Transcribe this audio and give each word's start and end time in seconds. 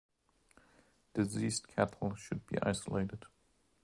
Diseased 1.13 1.67
cattle 1.67 2.15
should 2.15 2.47
be 2.47 2.57
isolated. 2.63 3.23